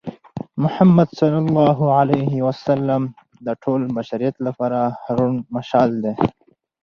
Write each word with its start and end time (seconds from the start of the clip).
محمد 0.63 1.09
ص 1.17 1.19
د 3.45 3.47
ټول 3.63 3.81
بشریت 3.95 4.35
لپاره 4.47 4.79
روڼ 5.15 5.31
مشال 5.55 5.89
دی. 6.03 6.13